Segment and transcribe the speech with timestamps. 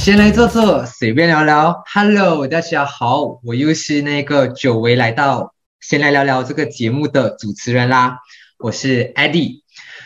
[0.00, 1.84] 先来坐坐，随便聊聊。
[1.92, 8.16] Hello，大家好，我又是那个久违来到先来聊聊这个节目的主持人啦，
[8.58, 9.60] 我是 Eddie。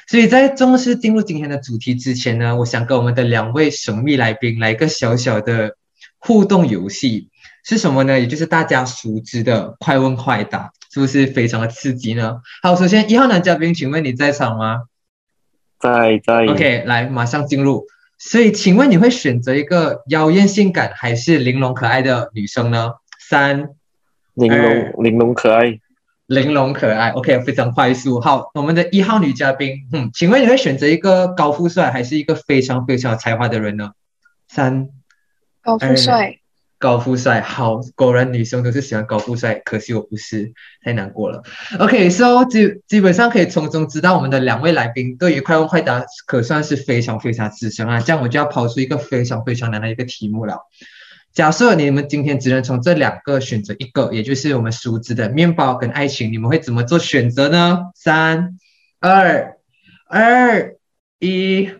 [0.08, 5.76] 所以在正式进入今天的主题之前呢，我想跟我们的两位神秘来宾来一个小小的
[6.18, 7.28] 互动游戏，
[7.64, 8.18] 是什么呢？
[8.18, 12.40] 也就是大家熟知的快问快答，是不是非常的刺激呢？
[12.64, 14.82] 好，首先一号男嘉宾，请问你在场吗？
[15.78, 16.46] 在在。
[16.46, 17.86] OK，来，马上进入。
[18.18, 22.92] 所以，请问你会选择一个妖艳性感还是玲珑可爱的女生呢？
[23.28, 23.68] 三，
[24.34, 25.78] 玲珑玲珑可爱，
[26.26, 27.10] 玲珑可爱。
[27.10, 28.20] OK，非常快速。
[28.20, 33.92] 好，我们的一号女嘉宾，嗯，请问你会选择一个高富帅还是一个非常非常有才华的人呢？
[34.48, 34.88] 三，
[35.62, 36.38] 高富帅，
[36.84, 37.40] 高富帅。
[37.40, 40.52] 好，果然女生都是喜欢高富帅，可惜我不是，
[40.84, 41.42] 太难过了。
[41.78, 48.00] OK，so、基基本上可以从中知道我们的两位来宾对于快问快答可算是非常非常资深啊。
[48.00, 50.58] 这样我就要抛出一个非常非常难的一个题目了。
[51.32, 57.84] 假设你们今天只能从这两个选择一个，也就是我们熟知的面包跟爱情，你们会怎么做选择呢？
[57.94, 58.58] 三、
[59.00, 59.56] 二、
[60.06, 60.74] 二、
[61.18, 61.70] 一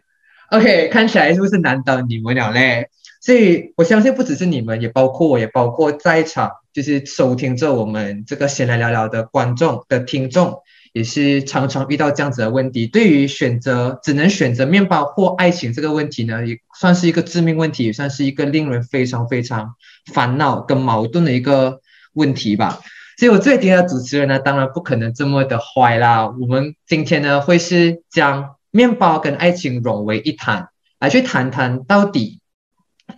[0.50, 2.88] ，OK，看起来是不是难倒你们了嘞？
[3.24, 10.58] 所以我相信不只是你们，也包括我，也包括在场就是收听着我们这个闲来聊聊的观众的听众，
[10.92, 12.86] 也是常常遇到这样子的问题。
[12.86, 19.74] 对于选择只能选择面包或爱情这个问题呢，也算是一个致命问题，也算是一个令人非常非常
[20.12, 21.80] 烦恼跟矛盾的一个
[22.12, 22.80] 问题吧。
[23.16, 26.28] 所以我最今天的主持人呢，当然不可能这么的坏啦。
[26.28, 30.68] 我们今天呢，会是将面包跟爱情融为一谈，
[31.00, 32.40] 来去谈谈到底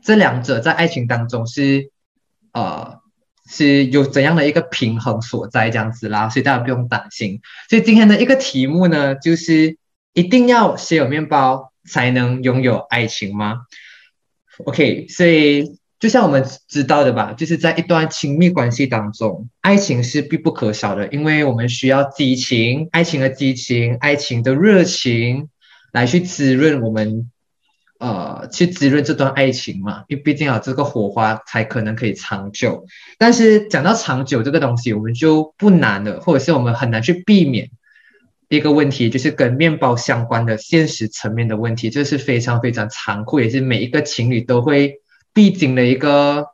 [0.03, 1.91] 这两者在爱情当中是
[2.53, 3.01] 呃
[3.49, 7.41] 是有怎样的一个平衡所在这样子啦，所以大家不用担心。
[7.69, 9.77] 所以今天的一个题目呢，就是
[10.13, 13.63] 一定要先有面包才能拥有爱情吗
[14.65, 25.49] ？OK，所以就像我们知道的吧，就是在一段亲密关系当中，爱情是必不可少的，因为我们需要激情，爱情的激情，爱情的热情，
[25.93, 27.31] 来去滋润我们，
[27.99, 30.05] 呃，去滋润这段爱情嘛。
[30.09, 32.87] 因为毕竟啊，这个火花才可能可以长久。
[33.19, 37.71] 但是讲到长久这个东西，我们就不难了，或者是我们很难去避免
[38.49, 45.01] 一个问题，就是跟面包相关的现实层面的问题，这是非常非常残酷，也是每一个情侣都会
[45.33, 46.47] 必经的一个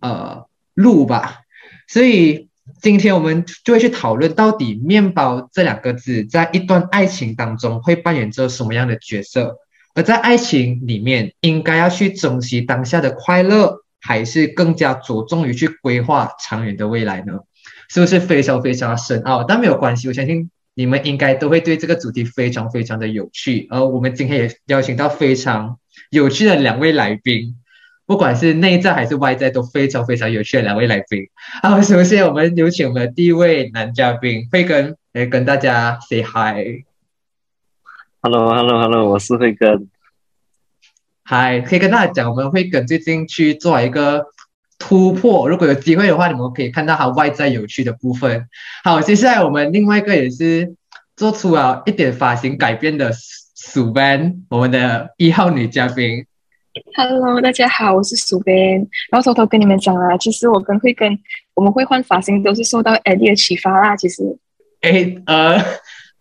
[0.00, 1.38] 呃路吧。
[1.86, 2.48] 所以
[2.82, 9.56] 今天我们就会去讨论，到底“面包”这两个字在一段爱情当中会扮演着什么样的角色，
[9.98, 17.40] 而在爱情里面，应该要去珍惜当下的快乐，还是更加着重于去规划长远的未来呢？
[17.88, 19.42] 是不是非常非常深奥？
[19.42, 23.66] 但没有关系，我相信你们应该都会对这个主题非常非常的有趣。
[23.70, 25.78] 而我们今天也邀请到非常
[26.10, 27.56] 有趣的两位来宾，
[28.06, 31.24] 不管是内在还是外在，都非常非常有趣的两位来宾。
[31.60, 36.87] 好，首先我们有请我们的第一位男嘉宾慧根来跟大家 say hi。
[38.20, 39.88] Hello Hello Hello，我是慧根。
[41.22, 44.26] 嗨，可以跟大家讲，我们慧根最近去做一个
[44.76, 48.48] 突破，如果有机会的话，你们可以看到它外在有趣的部分。
[48.82, 50.74] 好，接下来我们另外一个也是
[51.14, 53.12] 做出了一点发型改变的
[53.54, 56.26] 鼠 ban，我们的一号女嘉宾。
[56.96, 58.78] Hello，大家好，我是苏边。
[59.12, 61.16] 然后偷偷跟你们讲啊，其实我跟慧根，
[61.54, 63.96] 我们会换发型都是受到 Eddie 的启发啦。
[63.96, 64.24] 其实，
[64.80, 65.56] 哎，呃，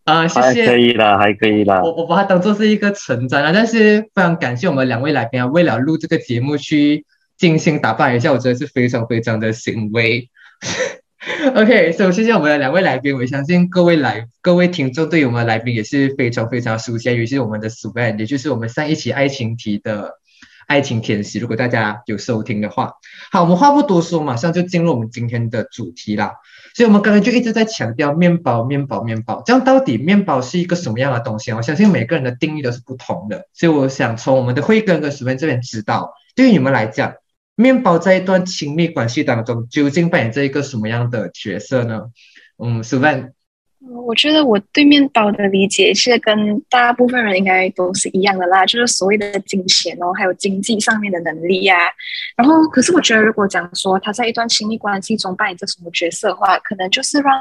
[0.08, 0.78] 呃，谢谢可。
[0.78, 1.82] 以啦，还可以啦。
[1.84, 7.06] 我我把它当做是一个成长啊，但是非常感谢我们两位来宾啊，为了录这个节目去
[7.38, 10.30] 精心打扮一下，我真的是非常非常的欣慰。
[11.56, 20.14] OK，所以谢谢我们的两位来宾，我相信各位来各位听众对于我们的来宾也是非常非常熟悉，尤其是我们的 s u b a n 也就是我们上一期爱情题的
[20.68, 22.94] 爱情天使，如果大家有收听的话，
[23.32, 26.34] 好，我们话不多说，马上就进入我们今天的主题啦。
[26.76, 29.42] 所以我们刚才就一直在强调面包，面包，面包。
[29.46, 31.52] 这样到底面包是一个什么样的东西？
[31.54, 33.48] 我相信每个人的定义都是不同的。
[33.54, 37.14] 所以我想从我们的慧根跟史芬这边知道，对于你们来讲，
[37.56, 42.02] 面包在一段亲密关系当中究竟扮演着一个什么样的角色呢？
[42.62, 43.34] 嗯，史芬，
[43.80, 51.76] 我觉得我对面包的理解其实跟大部分人应该都是一样的啦，就是所谓的金钱哦，还有经济上面的能力呀、
[52.36, 57.32] 然后，可是我觉得，如果讲说他在一段亲密关系中扮演着什么角色的话，可能就是让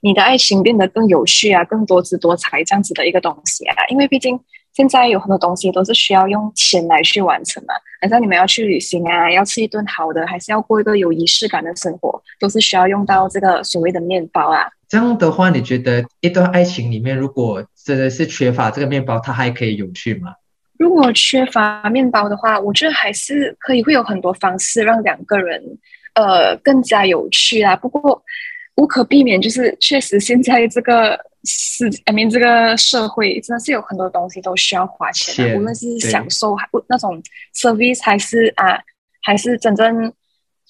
[0.00, 3.74] 你的爱情变得更有趣啊，更多姿多彩这样子的一个东西啊。
[3.88, 4.38] 因为毕竟
[4.72, 14.68] 现在有很多东西都是需要用钱来去完成嘛，好像你们要去旅行啊，要吃一顿好的，还是要过一个有仪式感的生活，都是需要用到这个所谓的面包啊。
[14.90, 20.34] 这样的话，你觉得一段爱情里面，如果真的是缺乏这个面包，它还可以有趣吗？
[20.80, 25.62] 如果缺乏面包的话，我觉得还是可以会有很多方式让两个人
[26.14, 27.76] 呃更加有趣啊。
[27.76, 28.20] 不过
[28.74, 37.22] 无可避免，就是确实现在这个世，I mean 这个社会真的是有很多东西都需要花钱的，钱无论是享受还那种
[37.54, 38.76] service 还是啊，
[39.22, 40.12] 还是真正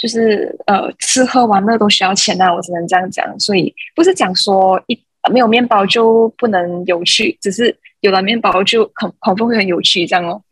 [0.00, 3.38] 就是呃吃喝玩乐都需要钱啊，我只能这样讲。
[3.38, 4.99] 所以不是讲说一
[5.31, 10.43] 没有面包就不能有趣，只是有了面包就恐恐怖会很有趣这样哦。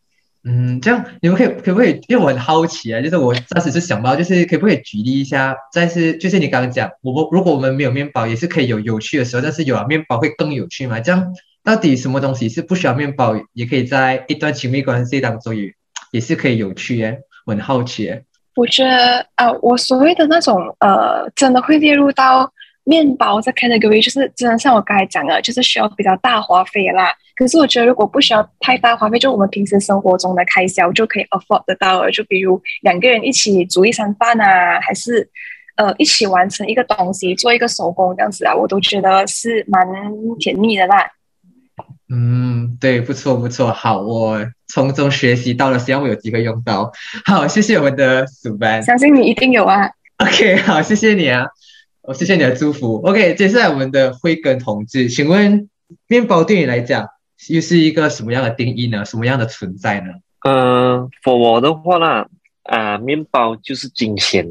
[0.45, 2.01] 嗯，这样你们可以可不可以？
[2.09, 5.57] 因为我很好奇啊，就是我当时是想到，就是可不可以举例一下？
[5.73, 11.01] 但是就是你刚刚讲，我们如果我们没有面包，也是可以有有趣的时候，但是有了面包会更有趣嘛？
[11.01, 11.35] 这样
[11.65, 15.73] 到底什么东西是不需要面包，也可以在一段亲密关系当中也
[16.13, 17.21] 也是可以有趣耶？
[17.45, 18.25] 我很好奇耶。
[18.59, 22.53] 我觉得啊、我所谓的那种呃，真的会列入到
[22.83, 27.15] 面包这 category，就是真的像我刚才讲的，就是需要比较大花费啦。
[27.37, 32.11] 可是我觉得如果不需要太大花费，就我们平时生活中的开销就可以 afford 得到了。
[32.11, 35.31] 就比如两个人一起煮一餐饭啊，还是
[35.77, 39.87] 呃一起完成一个东西，做一个手工这样子啊，我都觉得是蛮
[40.41, 41.09] 甜蜜的啦。
[42.11, 46.91] 嗯，对，不错不错，好，我从中学习到了，希望我有机会用到。
[47.27, 48.83] 好，谢谢我们的主班。
[48.83, 49.91] 相信你一定有啊。
[50.17, 51.47] OK，好，谢谢你啊，
[52.03, 52.97] 我、谢谢你的祝福。
[53.07, 55.69] OK，接下来我们的慧根同志，请问
[56.07, 57.09] 面包对你来讲
[57.49, 59.05] 又是一个什么样的定义呢？
[59.05, 60.15] 什么样的存在呢？
[60.47, 62.27] 嗯，for 我的话呢，
[62.63, 64.49] 啊、面包就是金钱。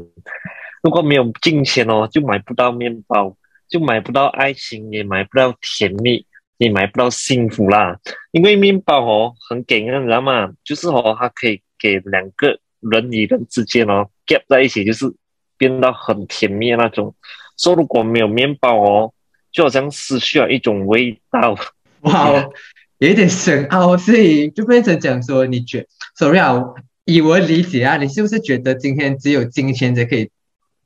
[0.82, 3.36] 如果没有金钱哦，就买不到面包，
[3.68, 6.24] 就买不到爱情，也买不到甜蜜，
[6.58, 7.98] 也买不到幸福啦。
[8.30, 10.50] 因为面包哦很给人，你知道吗？
[10.62, 15.06] 就是哦，它可以给两个人与人之间哦夹在一起，就是
[15.56, 17.14] 变到很甜蜜那种。
[17.56, 19.12] 说如果没有面包哦，
[19.50, 21.56] 就好像失去了一种味道。
[22.02, 22.52] 哇哦，
[22.98, 26.62] 有一点深奥，所以就变成讲说，你觉，sorry 啊，
[27.04, 30.30] 以我理解啊，你是不是觉得今天只有金钱才可以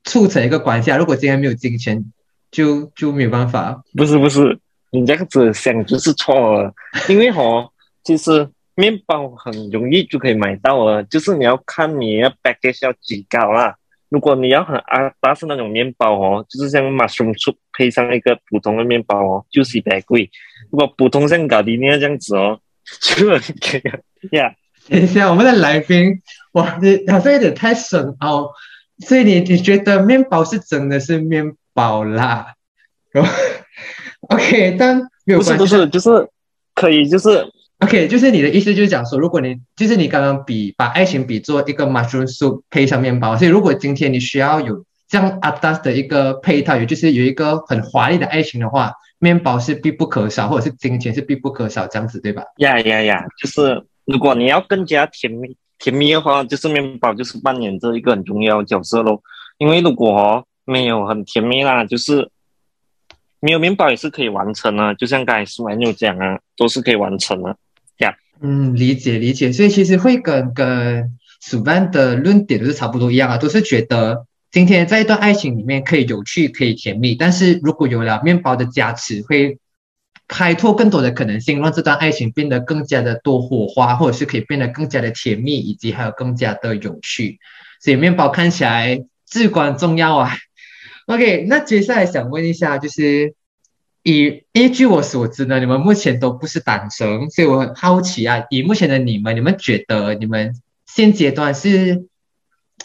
[0.03, 0.97] 促成一个关系啊？
[0.97, 2.11] 如果今天没有金钱，
[2.49, 3.83] 就就没有办法。
[3.95, 4.57] 不是不是，
[4.93, 6.73] 你这样子想就是错了，
[7.09, 7.69] 因为哦，
[8.03, 13.75] 其实面包很容易就可以买到了，就是你要看你要 package 要几高啦。
[14.09, 20.29] 如果你要很阿达斯那种面包哦，就是像 mushroom soup 配上一个普通的面包哦，就是一百贵。
[20.71, 22.59] 如果普通像搞迪尼亚这样子哦，
[23.01, 23.99] 就很贵啊
[24.31, 24.55] 呀。
[24.87, 28.51] 等一下，我们的来宾，哇，你好像有点太深奥，
[28.99, 32.53] 所以你你觉得面包是真的是面包啦？
[34.29, 35.57] OK，但没有关系。
[35.57, 36.27] 不是不是，就是
[36.75, 37.45] 可以就是
[37.79, 52.43] OK，就是你的意思就是讲说，如果你就是你刚刚比把爱情比作一个 mushroom soup 配上面包，所以如果今天你需要有这样 adas 的一个配套，也就是有一个很华丽的爱情的话，面包是必不可少，或者是金钱是必不可少，这样子对吧？
[52.57, 59.21] 呀呀呀，就是如果你要更加甜蜜甜蜜的话，就是面包就是扮演着一个很重要的角色咯。
[59.57, 62.29] 因为如果哦没有很甜蜜啦，就是
[63.43, 64.93] 没有面包也是可以完成啊。
[64.93, 67.55] 就像刚才苏安有讲啊，都是可以完成的。
[68.45, 79.59] 嗯，理解理解，所以其实会跟跟主办的论点都是差不多一样啊，都是觉得今天在一段爱情里面可以有趣，可以甜蜜，但是如果有了面包的加持，会
[80.27, 87.39] 开拓更多的可能性，让这段爱情变得更加的多火花，或者是可以变得更加的甜蜜，以及还有更加的有趣。
[87.79, 90.35] 所以面包看起来至关重要啊。
[91.05, 93.33] OK，那接下来想问一下，就是。
[94.05, 100.53] 以依据我所知呢，你们目前都不是单身，所以我很好奇啊，以目前的你们，你们觉得你们
[100.85, 102.05] 现阶段是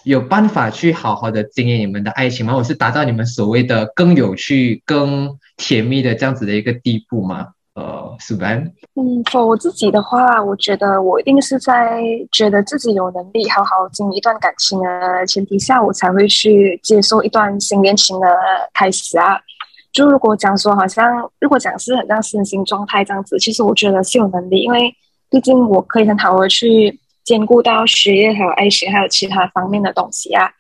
[0.05, 2.55] 有办法去好好的经营你们的爱情吗？
[2.55, 7.49] 或是达到你们所谓的更有趣、更甜蜜的这样子的一个地步吗？
[7.79, 8.59] 呃，苏班，
[8.97, 18.27] 嗯否我自己的话，我觉得我一定是在觉得自己有能力好好经营一段感情的前提下，我才会去接受一段新恋情的
[18.75, 19.39] 开始啊。
[19.93, 24.93] 就如果讲说，好像如果讲是很像身心状态这样子，其实我觉得是有能力，因为
[25.31, 30.51] 毕竟我可以很好的去兼顾到学业、还有爱情，还有其他方面的东西啊。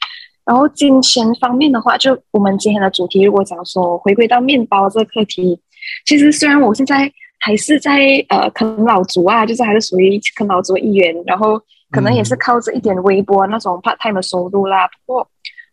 [0.44, 5.60] 然后金钱方面的话，就我们今天的主题，如果讲说回归到面包这个课题，
[6.04, 14.88] 其实虽然我现在还是在呃啃老族啊，就是还是属于啃老族一员，然后可能也是靠着一点微薄那种 part time 的收入啦。
[14.88, 15.28] 不过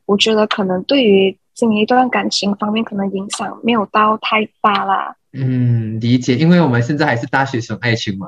[0.06, 5.16] 我觉得可能对于经营一段感情方面，可能影响没有到太大啦。
[5.34, 8.28] 嗯，理解，因为我们现在还是大学生爱情嘛，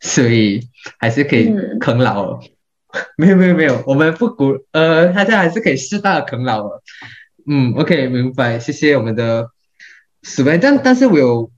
[0.00, 0.60] 所以
[0.98, 2.40] 还是可以嗯啃老 了。
[3.18, 6.82] 没有没有没有，我们不鼓，呃，大家还是可以适当的啃老了。
[7.46, 9.50] 嗯，OK，明白，谢谢我们的
[10.26, 10.58] 是呗。
[10.58, 11.50] 但但是我有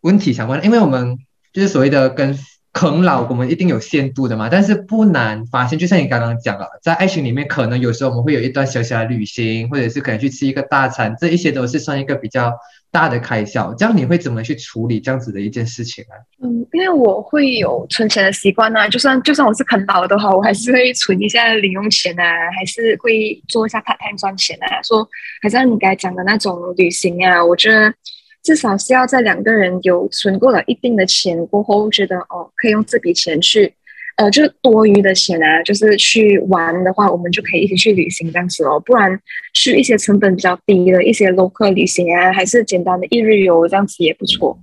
[0.00, 1.18] 问题想问，因为我们
[1.52, 2.38] 就是所谓的跟
[2.72, 12.52] 啃老我们一定有限度的嘛，但是不难发现，就像你刚刚讲了，在爱情里面，可能有时候我们会有一段小小的旅行，或者是可能去吃一个大餐，这一些都是算一个比较
[12.92, 13.74] 大的开销。
[13.74, 16.14] 这样你会怎么去处理这样子的一件事情啊？
[16.42, 22.22] 嗯，因为我会有存钱的习惯啊，就算就算我是啃老的话，我还是会存一下零用钱啊，
[22.56, 24.80] 还是会做一下 part time 赚钱啊。
[24.82, 25.08] 说，
[25.42, 27.92] 好像你刚才讲的那种旅行啊，我觉得。
[28.42, 33.74] 至少是要在两个人有存够了一定的钱过后，觉得哦，可以用这笔钱去，
[34.16, 38.80] 呃，就是多余的钱啊，就是去玩的话，我们就可以一起去旅行这样子哦。
[38.80, 39.20] 不然
[39.54, 44.58] 去一些成本比较低的一些 local 旅行啊，还是简单的一日游这样子也不错。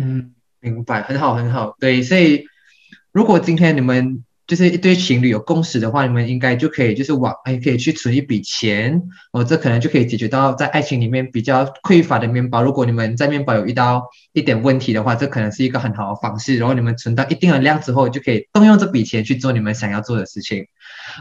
[0.00, 1.76] 嗯，明白，很好，很好。
[1.80, 2.44] 对，所以
[3.12, 4.24] 如果今天你们。
[4.44, 9.00] 就是一对情侣有共识的话，你们应该就可以就是往哎可以去存一笔钱
[9.32, 12.60] 哦，这可能就可以解决到在爱情里面比较匮乏的面包。
[12.62, 16.58] 如果你们在面包有遇到一点问题的话，这可能是一个很好的方式。
[16.58, 20.66] 然后你们存到一定的量之后，就可以动用这笔钱去做你们想要做的事情。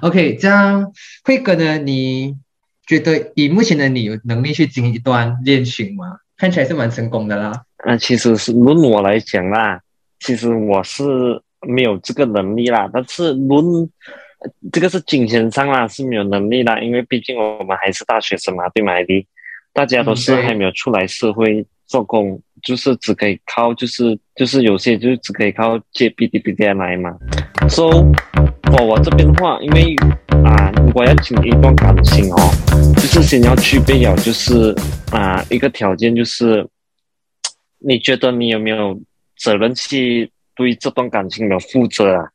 [0.02, 0.92] OK，这样
[1.24, 1.78] 辉哥呢？
[1.78, 2.36] 你
[2.88, 6.18] 觉得以目前的你有能力去经营一段恋情吗？
[6.38, 7.64] 看起来是蛮成功的啦。
[7.86, 9.80] 嗯，其实是论我来讲啦，
[10.20, 11.42] 其实我是。
[11.68, 13.64] 没有这个能力啦，但是论
[14.72, 18.94] 这个是金钱上啦是没有能力啦，因为毕竟我们还是大学生嘛，对吗？
[19.72, 27.16] 大家都是还没有出来社会做工，就是只可以靠，就是就是有些就是只可以靠借 B D B D 来嘛。
[27.70, 27.86] So，
[28.74, 29.96] 我我这边的话，因为
[30.44, 32.38] 啊，如果要经营一段感情哦，
[32.96, 34.76] 就是先要具备有就是
[35.12, 36.68] 啊一个条件，就是
[37.78, 39.00] 你觉得你有没有
[39.38, 40.32] 责任去。
[40.62, 42.30] 对这段感情的负责啊，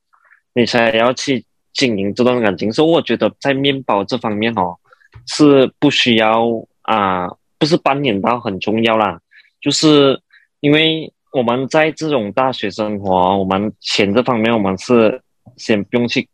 [0.54, 2.72] 你才要去经营这段感情。
[2.72, 4.76] 所以我觉得在面包这方面哦，
[5.26, 6.44] 是不需要
[6.82, 7.28] 啊，
[7.58, 9.20] 不是扮演到很重要啦。
[9.60, 10.20] 就是
[10.60, 15.20] 因为我们在这种大学生活，我们钱这方面我们是
[15.56, 16.28] 先不用去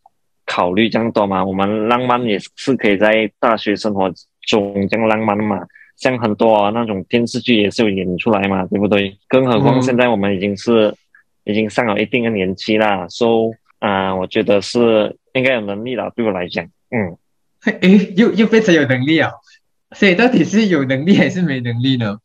[0.46, 1.44] 考虑这样多嘛。
[1.44, 4.10] 我们浪漫也是可以在大学生活
[4.46, 5.60] 中这样浪漫嘛。
[5.96, 9.16] 像很多那种电视剧也是有演出来嘛，对不对？
[9.28, 10.94] 更何况现在我们已经是。
[11.44, 16.12] 已经上了一定的年纪啦，所以啊，我觉得是应该有能力了。
[16.14, 17.16] 对我来讲，嗯，
[17.80, 19.30] 诶，又又变成有能力啊，
[19.96, 22.18] 所以到底是有能力还是没能力呢？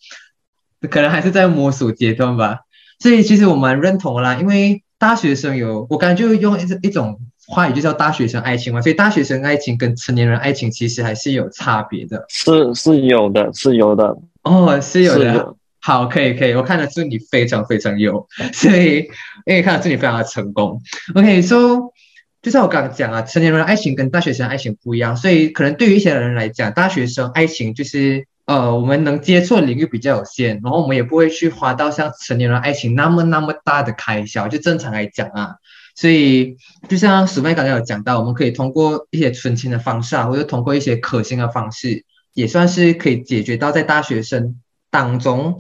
[0.90, 2.60] 可能还是在摸索阶段吧。
[3.00, 12.26] 所以其实我蛮认同啦，因为大学生有，我刚才就用一一种话语就叫大学生爱情嘛，所以大学生爱情跟成年人爱情其实还是有差别的。
[12.30, 14.16] 是是有的，是有的。
[14.44, 15.56] 哦，是有的。
[15.88, 19.10] 好，可以可以，我看得出你非常非常有， 所以
[19.46, 20.82] 因为看得出你非常的成功。
[21.16, 21.94] OK，so
[22.42, 34.50] 就像我刚刚讲啊，成年人爱情跟大学生爱情不一样，所以可能对于一些人来讲，大学生爱情就是呃，我们能接触的领域比较有限，然后我们也不会去花到像成年人爱情那么那么大的开销。
[34.50, 35.56] 就正常来讲啊，
[35.96, 36.58] 所以
[36.90, 42.04] 就像史麦刚才有讲到，我们可以通过一些存钱的方式啊，或者通过一些可行的方式，
[42.34, 44.58] 也算是可以解决到在大学生
[44.90, 45.60] 当中。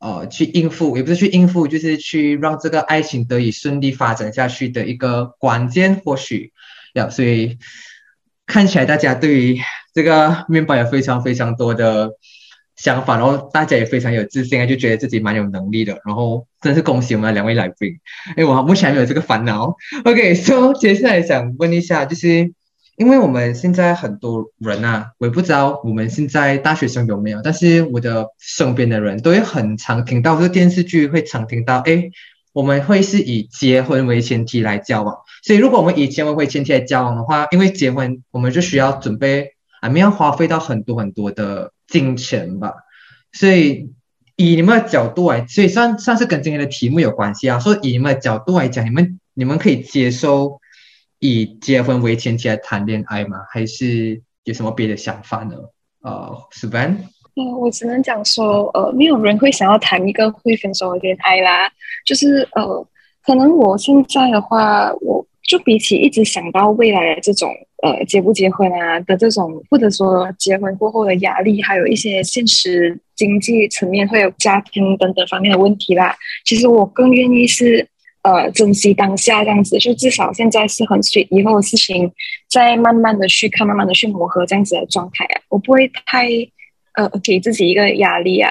[0.00, 6.52] 呃，去应付也不是去应付，就是去让这个爱情得以顺利发展下去的一个关键，或许
[6.94, 7.58] 要所以
[8.46, 9.58] 看起来大家对于
[9.92, 12.12] 这个面包有非常非常多的
[12.76, 17.98] 想法，然后大家也非常有自信啊，就觉得自己蛮有能力的，然后真是恭喜我们两位来宾，
[18.36, 19.74] 哎，我目前还没有这个烦恼。
[20.04, 22.52] OK，so 接下来想问一下，就是。
[22.98, 32.10] 因为我们现在很多人啊，我也不知道我们现在大学生有没有，但是我的身边的人都会很常听到这个电视剧，会常听到，哎，
[32.52, 35.16] 我们会是以结婚为前提来交往。
[35.44, 42.72] 所以如果我们以结婚为前提来交往的话，因为结婚我们就需要准备，我们要花费到很多很多的金钱吧。
[43.32, 43.92] 所以
[44.34, 47.60] 以你们的角度来，所以算算是跟今天的题目有关系啊。
[47.60, 50.60] 说以你们的角度来讲，你们你们可以接受。
[51.20, 53.38] 以结婚为前提来谈恋爱吗？
[53.50, 55.56] 还是有什么别的想法呢？
[56.02, 56.98] 呃 s v a n
[57.34, 61.70] 嗯，我只能讲说，呃，没有人会想要谈一个会分手的恋爱啦。
[62.06, 62.86] 就是呃，
[63.24, 76.16] 可能我现在的话，我就比起一直想到未来的这种呃结不结婚啊的这种，或者说结婚过后的压力，还有一些现实经济层面会有家庭等等方面的问题啦。
[76.44, 77.88] 其实我更愿意是。
[78.28, 82.12] 呃，珍惜当下这样子，就至少现在是很随以后的事情
[82.50, 86.28] 再慢慢的去看，慢慢的去磨合这样子的状态啊，我不会太
[86.94, 88.50] 呃给自己一个压力啊。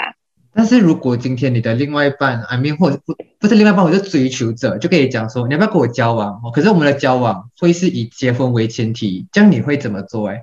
[0.52, 6.42] 但是如果今天你的另外一半，I mean，或者不不是另外一半，我是追求者，就可以讲说你要不要跟我交往？
[6.44, 10.30] 哦可是我们的交往会是以结婚为前提，这样你会怎么做？
[10.30, 10.42] 哎，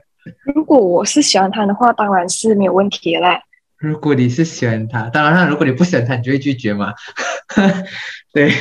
[0.54, 3.40] 如果我是喜欢他的话，当然是没有问题啦。
[3.76, 6.94] 如果你是喜欢他，当然了，如果你不喜欢他，你就会拒绝嘛。
[8.34, 8.52] 对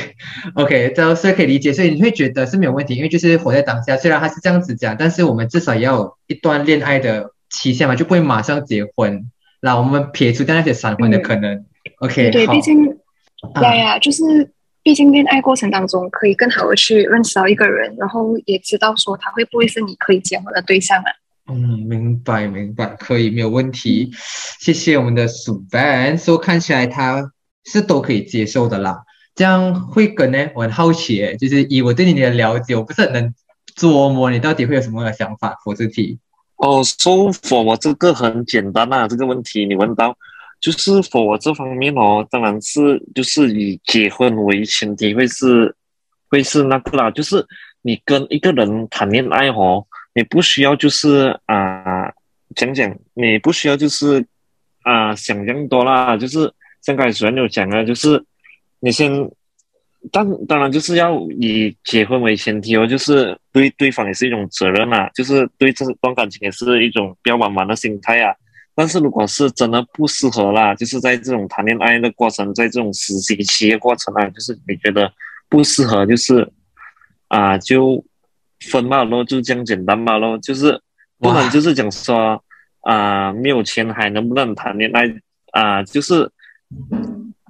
[0.54, 3.96] ，OK，这所以可以理解，所以你会觉得是没有问题，因为就是活在当下。
[3.96, 9.28] 虽然他是这样子讲，但是我们至少也要有一段恋爱的期限嘛，就不会马上结婚。
[9.60, 11.64] 那我们撇除掉那些闪婚的可能。
[11.98, 12.86] OK，对，毕竟，
[13.60, 14.22] 呀呀，就是
[14.84, 21.10] 毕竟恋爱过程当中可以更好的去认识到一个人，然后也知道说他会不会是你可以结婚的对象啊。
[21.52, 24.12] 嗯，明白明白，可以没有问题。
[24.60, 27.32] 谢谢我们的鼠 ban，说看起来他
[27.64, 29.02] 是都可以接受的啦。
[29.34, 30.48] 这样会跟呢？
[30.54, 33.34] 我很好奇，诶，就是以我对你的了解，我不是很能
[33.76, 35.58] 琢磨你到底会有什么样的想法。
[35.66, 36.20] 我这题
[36.54, 40.16] 哦，说佛我这个很简单呐，这个问题你问到，
[40.60, 45.74] 就是佛我这方面哦，当然是就是以结婚为前提，会是
[46.30, 47.44] 会是那个啦，就是
[47.82, 52.08] 你跟一个人谈恋爱哦，你不需要就是啊
[52.54, 54.24] 讲讲，你不需要就是
[54.82, 58.24] 啊想象多啦，就是像刚才主任有讲啊，就是。
[58.84, 59.10] 你先，
[60.12, 68.34] 当当然就是要以结婚为前提哦，就是对对方也是一种责任啊，就是对这段感情也是一种比较玩玩的心态啊。
[68.74, 75.10] 但是如果是真的不适合啦，就是在这种谈恋爱的过程，在这种实习期的过程啊，就是你觉得
[75.48, 76.52] 不适合，就是
[77.28, 78.04] 啊就
[78.70, 80.78] 分嘛咯，就这样简单嘛咯，就是
[81.18, 82.44] 不能就是讲说
[82.82, 85.04] 啊没有钱还能不能谈恋爱
[85.52, 86.30] 啊，就是。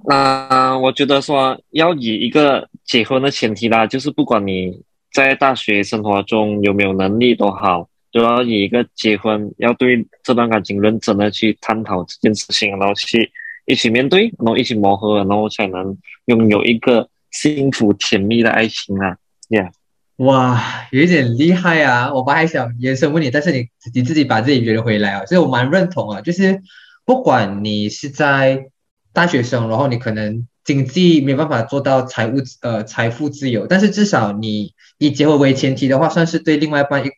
[0.07, 13.31] 那我觉得说要以一个结婚的前提啦，就是不管你在大学生活中有没有能力都好，都要以一个结婚，要对这段感情认真的去探讨这件事情，然后去
[13.65, 19.17] 一起面对，然后一起磨合，然后才能拥有一个幸福甜蜜的爱情啊
[19.49, 19.71] ！Yeah，
[20.17, 22.13] 哇，有一点厉害啊！
[22.13, 26.61] 我本来想延伸问你，但是你你自己把自己圆回来啊，所以我蛮认同啊，就是
[27.05, 28.67] 不管你是在。
[29.15, 37.09] 大学生，然后你可能经济没办法做到财务呃财富自由，但是至少你以结婚为前提的话，算是对另外一半一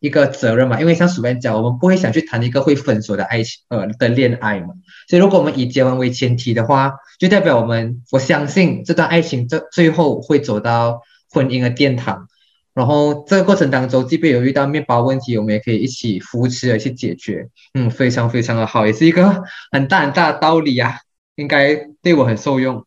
[0.00, 0.78] 一个责任嘛。
[0.78, 4.68] 因为像鼠边讲，我们不会想去谈一个会分手的爱情呃的恋爱嘛。
[5.08, 11.00] 所以如果我们以结婚为前提的话，就代表我们我相信这段爱情这最后会走到
[11.30, 12.28] 婚姻的殿堂。
[12.74, 17.48] 然后这个过程当中，即便有遇到面包问题，我们也可以一起扶持而去解决。
[17.72, 20.96] 嗯，非常非常的好，也是一个很大很大的道理啊。
[21.36, 22.84] 应该对我很受用。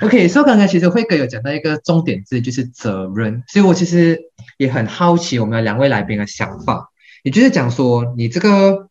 [0.00, 3.42] OK，所以刚才其实辉哥有讲到一个重点字，就是责任。
[3.48, 4.20] 所以我其实
[4.58, 6.90] 也很好奇我们的两位来宾的想法，
[7.22, 8.88] 也就是讲说，你这个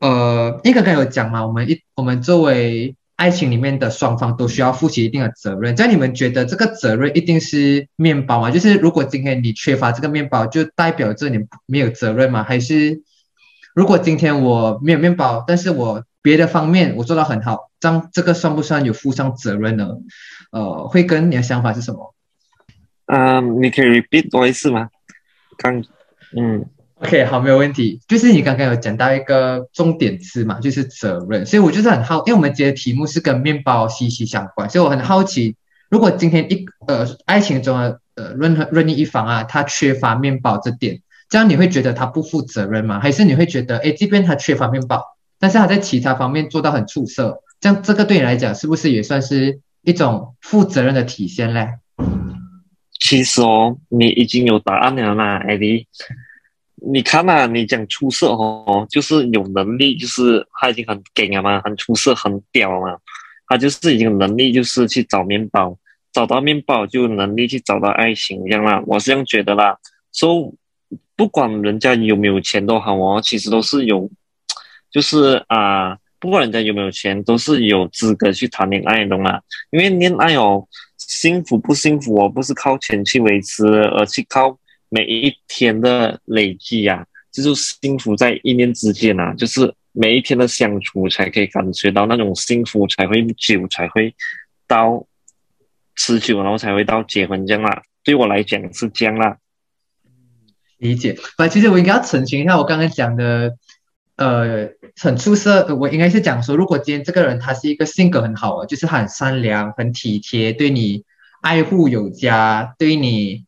[0.00, 5.76] 呃，因为刚刚有讲嘛，我们一我们作为爱情里面的双方都需要负起一定的责任。
[5.76, 8.50] 在你们觉得这个责任一定是面包吗？
[8.50, 12.42] 就是如果今天你缺乏这个面包，就代表着你没有责任吗？
[12.42, 13.02] 还是
[13.74, 17.67] 如果今天我没有面包，但是我别的方面我做到很好？
[17.80, 19.88] 这样这个算不算有负上责任呢？
[20.50, 22.14] 呃，会跟你的想法是什么？
[23.06, 24.88] 嗯，你可以 repeat 多一次吗？
[25.56, 25.82] 刚，
[26.36, 28.00] 嗯，OK，好，没有问题。
[28.06, 31.46] 就是你刚刚有讲到一个重点词嘛，就是责任。
[31.46, 35.56] 所以我就是很好，因为我们今天题目是跟面包息息相关，所以我很好奇，
[35.88, 43.00] 如果今天一呃爱情中的呃任何任意一方啊，他缺乏面包这点，这样你会觉得他不负责任吗？
[43.00, 45.02] 还是你会觉得，哎，即便他缺乏面包，
[45.38, 47.42] 但是他在其他方面做到很出色？
[47.60, 51.78] 这样，这个对你来讲是不是也算是一种负责任的体现嘞？
[53.00, 55.86] 其实哦，你已经有答案了啦，艾迪。
[56.80, 62.96] 你看嘛，你讲出色哦，就是有能力，就是他已经很给了嘛，很出色，很屌嘛。
[63.48, 65.76] 他就是已经有能力，就是去找面包，
[66.12, 68.80] 找到面包就有能力去找到爱情一样啦。
[68.86, 69.76] 我是这样觉得啦。
[70.12, 70.54] 说
[71.16, 74.08] 不管人家有没有钱都好哦，其实都是有，
[74.90, 75.98] 就是啊。
[76.20, 79.40] 不管人家有没有钱，都是有资格去谈恋爱，的嘛？
[79.70, 87.06] 因为恋爱哦，幸福不幸福哦，不是靠钱去维持，而是靠每一天的累积呀。
[87.30, 94.12] 就是幸福在一念之间呐，就是每一天的相处才可以感觉到那种幸福，才会久，才会
[94.66, 95.06] 到
[95.94, 97.82] 持久，然后才会到结婚这样啦。
[98.02, 99.36] 对我来讲是这样啦。
[100.78, 101.16] 理解。
[101.38, 103.56] 那，其实我应该要澄清一下，我刚刚讲的。
[104.16, 104.68] 呃，
[105.00, 105.74] 很出色。
[105.76, 111.04] 我应该是讲说，如果今天这个人他是一个性格很好，就是他很善良、很体贴，对你
[111.40, 113.44] 爱护有加，对你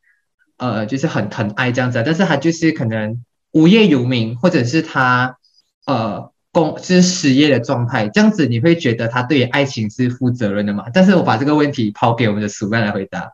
[0.58, 2.02] 呃就是很疼爱这样子。
[2.04, 5.36] 但是他就是可能无业游民，或者是他
[5.86, 10.86] 呃工就是失业的状态，这样子你会觉得他对爱情是负责任的吗？
[10.92, 13.32] 但是我把这个问题抛给我们的主任来回答。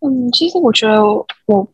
[0.00, 1.02] 嗯，其实我觉得
[1.46, 1.68] 我。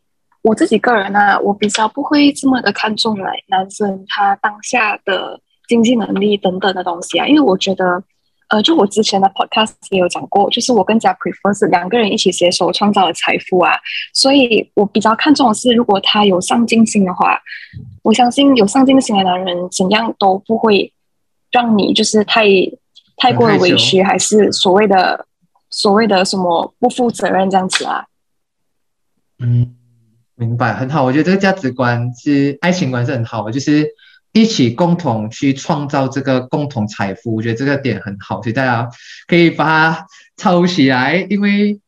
[0.44, 5.40] 我自己个人呢，我比较不会这么的看重来男生他当下的
[5.72, 7.26] 经济能力等等的东西啊。
[7.26, 8.04] 因为我觉得，
[8.48, 13.72] 呃，就我之前的 podcast 也有讲过，就是我更加 prefer 是两个人一起携手创造的财富啊。
[14.12, 17.40] 所以我比较看重的是，如果他有上进心的话，
[18.02, 20.92] 我相信有上进心的男人怎样都不会
[21.50, 22.44] 让你就是太
[23.16, 25.26] 太过的委屈，还是所谓的
[25.70, 28.04] 所谓的什么不负责任这样子啊。
[29.38, 29.76] 嗯。
[30.34, 31.04] 明白，很好。
[31.04, 33.86] 我觉得这个价值观是爱情观是很好的，就是
[34.32, 37.34] 一起共同去创造这个共同财富。
[37.34, 38.88] 我觉得这个点很好，所以大家
[39.26, 41.80] 可以把它抄起来，因为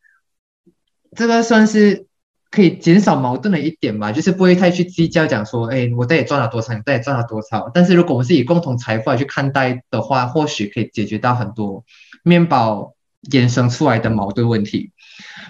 [1.17, 2.07] 这个算是
[2.51, 7.71] 可以减少矛盾的一点吧，就是不会太去计较讲说，哎，我到底赚了多少，你到底赚了多少。
[7.73, 11.85] 但是如果我们是以共同财富来去看待的话，或许可以解决到很多
[12.23, 12.95] 面包
[13.31, 14.93] 衍生出来的矛盾问题。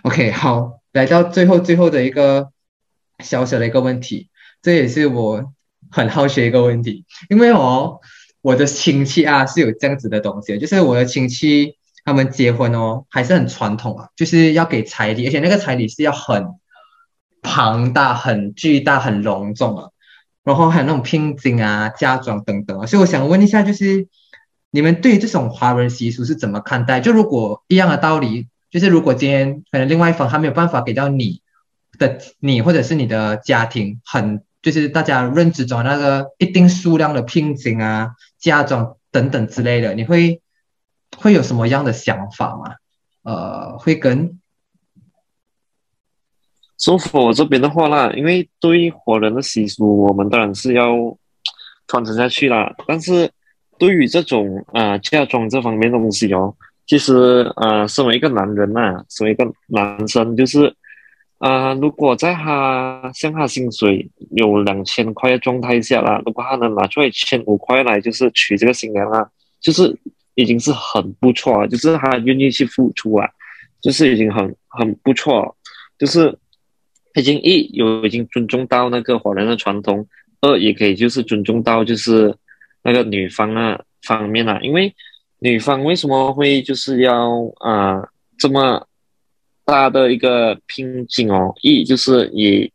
[0.03, 2.51] OK，好，来到最后最后的一个。
[3.21, 4.29] 小小的一个问题，
[4.61, 5.54] 这也是我
[5.95, 8.01] 很好奇一个问题，因为哦，
[8.43, 16.49] 我的亲戚啊是有这样子的东西，就是我的亲戚他们结婚哦还是很传统啊，就是要给彩礼，而且那个彩礼是要很
[17.43, 19.89] 庞大、很巨大、很隆重啊，
[20.43, 24.09] 然后还有那种聘金啊、嫁妆等等啊，所以我想问一下，就是
[24.73, 27.01] 你们对这种华人习俗是怎么看待？
[27.01, 31.41] 就如果一样的道理，就是如果今天可能另外一方他没有办法给到你。
[31.97, 40.41] 的你或者是你的家庭，很就是大家认知中那个一定数量的聘金啊、嫁妆等等之类的，你会
[41.19, 42.75] 会有什么样的想法吗？
[43.25, 44.41] 呃，会跟
[46.79, 50.95] 说佛这边的话啦，因为对华人的习俗，我们当然是要
[51.87, 52.75] 传承下去啦。
[52.89, 53.31] 但是
[53.79, 60.75] 对于这种啊嫁妆这方面的东西哦，其实啊，身为一个男人呐，身为一个男生，就是。
[61.39, 69.29] 啊，如果在他像他薪水有两千块的状态下啦，如果他能拿出来千五块来，就是娶这个新娘啊，
[69.61, 69.95] 就是
[70.37, 73.29] 已经是很不错了，就是他愿意去付出啊，
[73.83, 75.55] 就是已经很很不错，
[75.99, 76.39] 就是
[77.15, 80.07] 已经一有已经尊重到那个华人的传统，
[80.41, 82.35] 二也可以就是尊重到就是
[82.83, 84.95] 那个女方啊方面啊，因为
[85.41, 88.87] 女方为什么会就是要啊这么。
[89.65, 92.71] 大的一个瓶颈哦，一就是也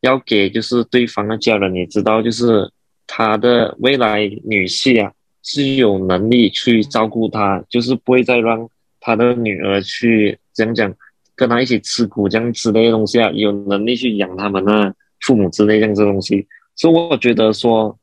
[0.00, 2.70] 要给就是对方的家人你知道，就是
[3.06, 8.68] 他的未来女婿啊是有能力去照顾他，就是不会再让
[9.00, 10.94] 他的女儿去讲讲
[11.36, 17.98] 跟他一起吃苦这样之类的东西啊，有能力去养他们啊父母之类这样子东西，所以我觉得说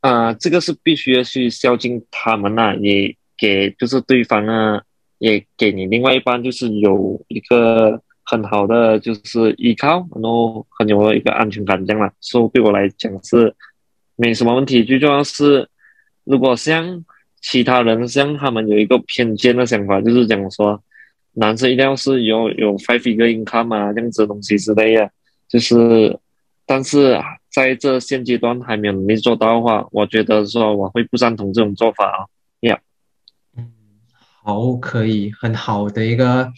[0.00, 4.82] 啊，这个是必须要去孝敬他们呐，也给就是对方啊。
[5.20, 12.10] 也给你另外一半，就是有一个很好的就是依靠，然后很有一个安全感这样啦。
[12.20, 13.54] 所以对我来讲是
[14.16, 14.82] 没什么问题。
[14.82, 15.68] 最重要是，
[16.24, 17.04] 如果像
[17.42, 20.82] 其他人像他们有一个偏见的想法，就是讲说
[21.34, 25.10] 男生一定要是有有 five figure income 啊这样子的东西之类的。
[25.48, 26.18] 就是，
[26.64, 32.24] 但是在这现阶段还没有能力做到的话，我觉得说我会不赞同这种做法啊。
[34.42, 36.50] 好，可以很好的一个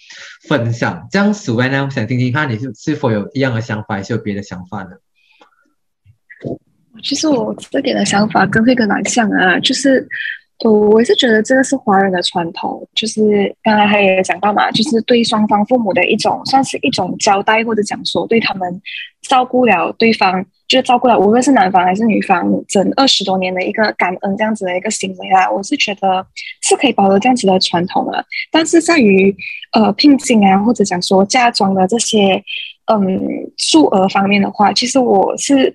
[0.49, 1.07] 分享。
[1.11, 4.91] 这样，鼠 u 呢，我想听听看你是是否有一样的想法，还是有别的想法呢？
[7.03, 10.09] 其实我这点的想法跟会跟蛮像啊，就是。
[10.65, 18.81] 我我是觉得这个是华人的传统，就是刚才他也讲到嘛，就是对双方父母的一种，算是一种交代或者讲说对他们
[19.33, 26.27] 照顾了对方，就是照顾了无论是男方还是女方整二十多年的一个感恩这样子的一个行为啊，我是觉得
[26.61, 28.25] 是可以保留这样子的传统的。
[28.51, 29.35] 但是在于
[29.73, 32.43] 呃聘金啊或者讲说嫁妆的这些
[32.93, 33.19] 嗯
[33.57, 35.75] 数额方面的话，其实我是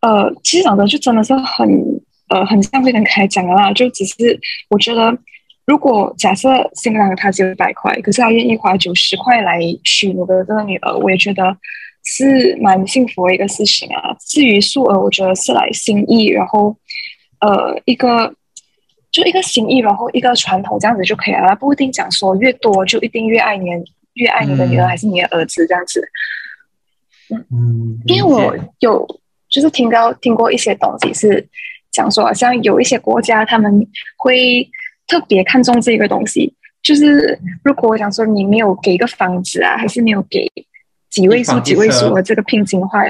[0.00, 2.00] 呃其实讲的就真的是很。
[2.28, 4.40] 呃，很像会跟开讲的啦，就只是
[4.70, 5.14] 我觉得，
[5.66, 11.54] 如果假设新郎他只有一百块，可是他愿意花九十块来娶我的这个女儿，我也觉得
[12.04, 14.16] 是蛮幸福的一个事情啊。
[14.20, 16.76] 至于数额，我觉得是来心意，然后
[17.40, 18.34] 呃一个
[19.10, 23.68] 就一个心意，然后一个传统这样子就可以了，不一定讲说越多就一定越爱你，
[24.14, 26.06] 越爱你的女儿还是你的儿子这样子。
[27.30, 29.06] 嗯，因为我有
[29.48, 31.48] 就是听到听过一些东西是。
[31.96, 33.86] 讲说，好像有一些国家他们
[34.16, 34.68] 会
[35.06, 40.44] 特别看重这个东西，就是如果我想说你没有给一个房子啊，还是没有给
[41.14, 43.00] 几位数、几位数的这个聘金的话，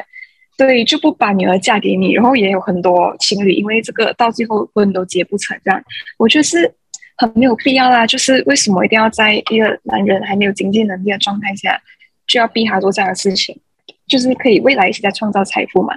[0.59, 2.13] 对，就不把女儿嫁给你。
[2.13, 5.83] 然后也有很多情侣因为这个到最后婚都结不成，这样
[6.19, 6.75] 我觉得是
[7.17, 8.07] 很没有必要啦。
[8.07, 11.81] 就是为什么一定要在一个男人还没有经济能力的状态下，
[12.27, 13.59] 就要逼他做这样的事情？
[14.07, 15.95] 就是可以未来一起在创造财富嘛。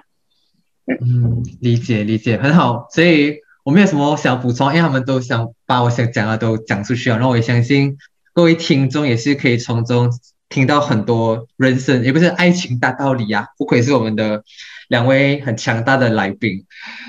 [0.88, 7.18] 嗯，理解理解很好，所以我没有什么想补充，因为他们都想把我想讲的都讲出去了。
[7.18, 7.98] 然后我也相信
[8.34, 10.10] 各位听众也是可以从中
[10.50, 13.48] 听到很多人生，也不是爱情大道理啊。
[13.58, 14.44] 不愧是我们的
[14.88, 16.66] 两位很强大的来宾。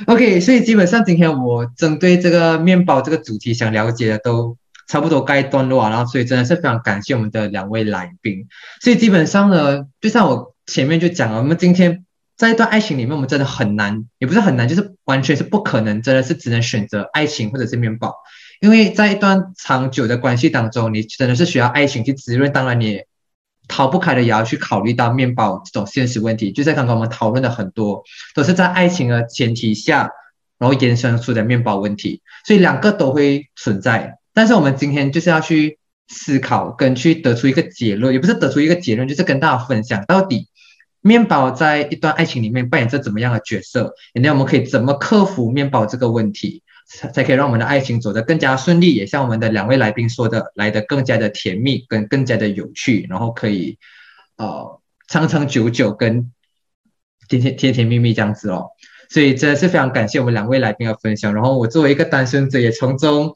[0.07, 4.57] OK，所以基本上今天我针对这个面包这个主题想了解的都
[4.89, 5.91] 差不多该段落啊。
[5.91, 8.47] 然后所以真的是非常感谢我们的两位来宾。
[8.81, 12.05] 所以基本上呢，就像我前面就讲了，我们今天。
[12.39, 18.15] 在一段爱情里面，我们真的很难，也不是很难，就是完全是不可能，真的是只能选择爱情或者是面包。
[18.61, 23.01] 因为在一段长久的关系当中，你真的是需要爱情去滋润，当然你
[23.69, 26.51] 逃不开的也要去考虑到面包这种现实问题。
[26.51, 28.03] 就在刚刚我们讨论的很多，
[28.35, 30.11] 都是在爱情的前提下，
[30.59, 34.19] 然后衍生出的面包问题，所以两个都会存在。
[34.35, 35.79] 但是我们今天就是要去
[36.09, 40.49] 思考跟去得出一个结论，也不是得出一个结论，就是跟大家分享到底。
[41.01, 43.95] 面包在一段爱情里面扮演着怎么样的角色？
[44.15, 48.95] 那我们可以怎么克服面包这个问题，才可以让我们的爱情走得更加顺利？
[48.95, 53.79] 也像我们的两位来宾说的，来的更加的甜蜜，跟更加的有趣，然后可以
[54.39, 56.33] 呃长长久久，跟
[57.29, 58.69] 甜甜甜甜蜜蜜这样子哦。
[59.11, 61.35] 所以真的是非常感谢我们两位来宾的分享。
[61.35, 63.35] 然后我作为一个单身者，也从中。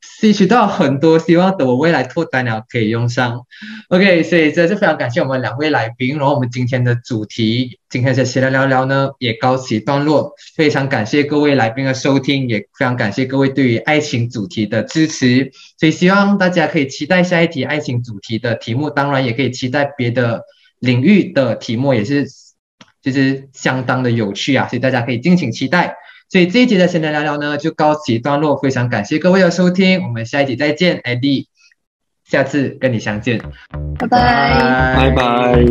[0.00, 3.46] 吸取到很多，希望等我未来脱单了可以用上。
[3.88, 6.16] OK，所以真是非常感谢我们两位来宾。
[6.18, 10.32] 然后我们今天的主题，今天在闲聊聊聊呢，也告一段落。
[10.56, 15.50] 非常感谢各位来宾的收听，也非常感谢各位对于爱情主题的支持。
[15.78, 20.42] 所以希望大家可以期待下一题爱情主题的题目，当然也可以期待别的
[20.80, 22.26] 领域的题目，也是
[23.02, 24.66] 就是相当的有趣啊。
[24.68, 25.96] 所以大家可以敬请期待。
[26.30, 28.56] 所以这一集的闲聊聊聊呢，就告一段落。
[28.58, 31.46] 非常感谢各位的收听，我们下一集再见，Eddie，
[32.24, 33.40] 下次跟你相见，
[33.98, 35.64] 拜拜，拜拜。